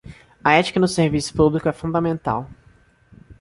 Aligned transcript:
A 0.43 0.53
ética 0.55 0.79
no 0.79 0.87
serviço 0.87 1.31
público 1.35 1.69
é 1.69 1.71
fundamental 1.71 2.49